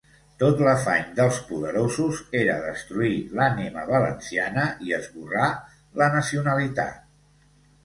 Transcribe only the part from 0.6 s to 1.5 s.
l’afany dels